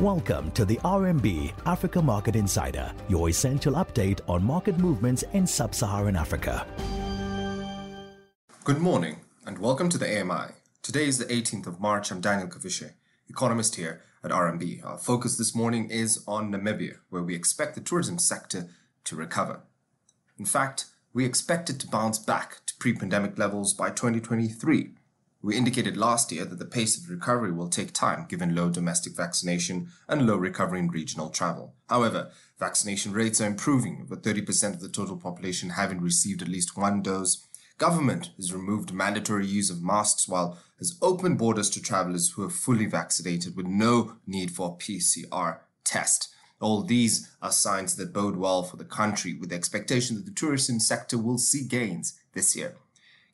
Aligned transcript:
Welcome 0.00 0.50
to 0.50 0.66
the 0.66 0.76
RMB 0.84 1.54
Africa 1.64 2.02
Market 2.02 2.36
Insider, 2.36 2.92
your 3.08 3.30
essential 3.30 3.72
update 3.76 4.20
on 4.28 4.44
market 4.44 4.76
movements 4.76 5.24
in 5.32 5.46
sub 5.46 5.74
Saharan 5.74 6.16
Africa. 6.16 6.66
Good 8.64 8.78
morning 8.78 9.20
and 9.46 9.58
welcome 9.58 9.88
to 9.88 9.96
the 9.96 10.20
AMI. 10.20 10.52
Today 10.82 11.06
is 11.06 11.16
the 11.16 11.24
18th 11.24 11.66
of 11.66 11.80
March. 11.80 12.10
I'm 12.10 12.20
Daniel 12.20 12.46
Kavishe, 12.46 12.92
economist 13.30 13.76
here 13.76 14.02
at 14.22 14.32
RMB. 14.32 14.84
Our 14.84 14.98
focus 14.98 15.38
this 15.38 15.54
morning 15.54 15.88
is 15.88 16.22
on 16.28 16.52
Namibia, 16.52 16.96
where 17.08 17.22
we 17.22 17.34
expect 17.34 17.74
the 17.74 17.80
tourism 17.80 18.18
sector 18.18 18.68
to 19.04 19.16
recover. 19.16 19.60
In 20.38 20.44
fact, 20.44 20.84
we 21.14 21.24
expect 21.24 21.70
it 21.70 21.80
to 21.80 21.88
bounce 21.88 22.18
back 22.18 22.58
to 22.66 22.74
pre 22.78 22.92
pandemic 22.92 23.38
levels 23.38 23.72
by 23.72 23.88
2023 23.88 24.90
we 25.46 25.56
indicated 25.56 25.96
last 25.96 26.32
year 26.32 26.44
that 26.44 26.58
the 26.58 26.64
pace 26.64 26.98
of 26.98 27.08
recovery 27.08 27.52
will 27.52 27.68
take 27.68 27.92
time 27.92 28.26
given 28.28 28.52
low 28.52 28.68
domestic 28.68 29.14
vaccination 29.14 29.86
and 30.08 30.26
low 30.26 30.34
recovery 30.34 30.80
in 30.80 30.88
regional 30.88 31.28
travel. 31.28 31.72
However, 31.88 32.32
vaccination 32.58 33.12
rates 33.12 33.40
are 33.40 33.46
improving, 33.46 34.08
with 34.10 34.24
30% 34.24 34.74
of 34.74 34.80
the 34.80 34.88
total 34.88 35.16
population 35.16 35.70
having 35.70 36.00
received 36.00 36.42
at 36.42 36.48
least 36.48 36.76
one 36.76 37.00
dose. 37.00 37.46
Government 37.78 38.30
has 38.34 38.52
removed 38.52 38.92
mandatory 38.92 39.46
use 39.46 39.70
of 39.70 39.84
masks 39.84 40.26
while 40.26 40.58
has 40.78 40.98
opened 41.00 41.38
borders 41.38 41.70
to 41.70 41.80
travelers 41.80 42.32
who 42.32 42.42
are 42.42 42.50
fully 42.50 42.86
vaccinated 42.86 43.54
with 43.54 43.66
no 43.66 44.16
need 44.26 44.50
for 44.50 44.70
a 44.70 44.82
PCR 44.82 45.60
test. 45.84 46.34
All 46.60 46.82
these 46.82 47.30
are 47.40 47.52
signs 47.52 47.94
that 47.94 48.12
bode 48.12 48.34
well 48.34 48.64
for 48.64 48.78
the 48.78 48.84
country 48.84 49.34
with 49.34 49.50
the 49.50 49.56
expectation 49.56 50.16
that 50.16 50.24
the 50.24 50.32
tourism 50.32 50.80
sector 50.80 51.16
will 51.16 51.38
see 51.38 51.62
gains 51.68 52.18
this 52.32 52.56
year. 52.56 52.74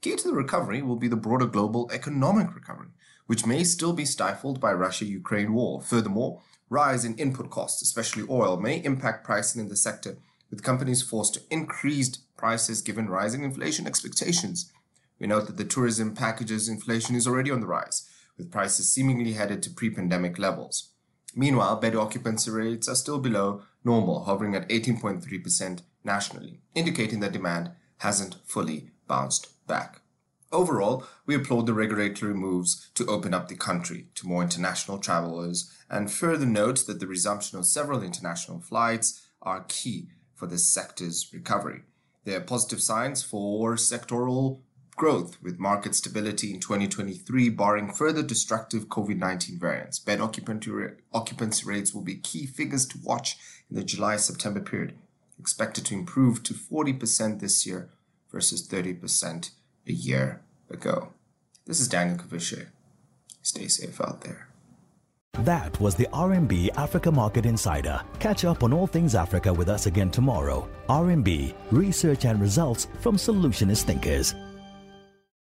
Key 0.02 0.16
to 0.16 0.29
the 0.29 0.34
recovery 0.34 0.83
will 0.83 0.97
be 0.97 1.06
the 1.06 1.15
broader 1.15 1.47
global 1.47 1.88
economic 1.92 2.52
recovery, 2.56 2.88
which 3.27 3.47
may 3.47 3.62
still 3.62 3.93
be 3.93 4.05
stifled 4.05 4.60
by 4.60 4.73
Russia-Ukraine 4.73 5.55
war. 5.55 5.80
Furthermore, 5.80 6.43
rise 6.69 7.05
in 7.05 7.16
input 7.19 7.51
costs, 7.51 7.83
especially 7.83 8.24
oil, 8.29 8.57
may 8.57 8.83
impact 8.83 9.24
pricing 9.24 9.60
in 9.60 9.68
the 9.68 9.76
sector, 9.76 10.18
with 10.51 10.65
companies 10.65 11.02
forced 11.02 11.35
to 11.35 11.43
increase 11.51 12.16
prices 12.37 12.82
given 12.82 13.09
rising 13.09 13.45
inflation 13.45 13.87
expectations. 13.87 14.73
We 15.21 15.29
note 15.29 15.46
that 15.46 15.57
the 15.57 15.65
tourism 15.65 16.15
packages 16.15 16.69
inflation 16.69 17.15
is 17.15 17.29
already 17.29 17.52
on 17.52 17.60
the 17.60 17.69
rise, 17.69 18.10
with 18.37 18.51
prices 18.51 18.93
seemingly 18.93 19.35
headed 19.35 19.63
to 19.63 19.71
pre-pandemic 19.71 20.37
levels. 20.37 20.88
Meanwhile, 21.37 21.76
bed 21.76 21.95
occupancy 21.95 22.51
rates 22.51 22.88
are 22.88 22.96
still 22.96 23.21
below 23.21 23.63
normal, 23.85 24.24
hovering 24.24 24.57
at 24.57 24.69
18.3% 24.69 25.82
nationally, 26.02 26.60
indicating 26.74 27.21
that 27.21 27.32
demand 27.32 27.71
hasn't 27.98 28.38
fully 28.45 28.91
bounced 29.13 29.49
back. 29.66 30.01
Overall, 30.51 31.05
we 31.27 31.35
applaud 31.35 31.66
the 31.66 31.74
regulatory 31.74 32.32
moves 32.32 32.91
to 32.95 33.05
open 33.07 33.35
up 33.35 33.49
the 33.49 33.54
country 33.69 34.07
to 34.15 34.27
more 34.27 34.43
international 34.43 34.99
travelers 34.99 35.71
and 35.91 36.10
further 36.10 36.46
note 36.46 36.87
that 36.87 36.99
the 36.99 37.07
resumption 37.07 37.59
of 37.59 37.66
several 37.66 38.02
international 38.02 38.60
flights 38.60 39.07
are 39.43 39.66
key 39.69 40.09
for 40.35 40.46
the 40.46 40.57
sector's 40.57 41.29
recovery. 41.30 41.80
There 42.24 42.38
are 42.38 42.52
positive 42.54 42.80
signs 42.80 43.23
for 43.23 43.74
sectoral 43.74 44.60
growth 44.96 45.37
with 45.43 45.59
market 45.59 45.95
stability 45.95 46.54
in 46.54 46.60
2023 46.60 47.51
barring 47.51 47.93
further 47.93 48.23
destructive 48.23 48.88
COVID-19 48.88 49.60
variants. 49.60 49.99
Bed 49.99 50.21
occupancy 50.23 51.66
rates 51.66 51.93
will 51.93 52.02
be 52.13 52.16
key 52.16 52.47
figures 52.47 52.87
to 52.87 52.99
watch 53.02 53.37
in 53.69 53.76
the 53.76 53.85
July-September 53.85 54.60
period, 54.60 54.95
expected 55.38 55.85
to 55.87 55.95
improve 55.95 56.43
to 56.45 56.54
40% 56.54 57.41
this 57.41 57.66
year 57.66 57.91
versus 58.33 58.66
30% 58.66 59.51
a 59.87 59.93
year 59.93 60.43
ago. 60.71 61.13
This 61.66 61.80
is 61.80 61.88
Daniel 61.88 62.19
Kavishe. 62.19 62.66
Stay 63.43 63.69
safe 63.69 64.00
out 64.00 64.22
there. 64.22 64.49
That 65.44 65.81
was 65.81 65.94
the 65.94 66.06
RMB 66.12 66.77
Africa 66.77 67.10
Market 67.10 67.47
Insider. 67.47 68.00
Catch 68.19 68.44
up 68.44 68.62
on 68.62 68.72
all 68.72 68.87
things 68.87 69.15
Africa 69.15 69.53
with 69.53 69.69
us 69.69 69.87
again 69.87 70.10
tomorrow. 70.10 70.69
RMB, 70.88 71.55
research 71.71 72.27
and 72.27 72.41
results 72.41 72.87
from 73.00 73.16
solutionist 73.16 73.84
thinkers. 73.84 74.34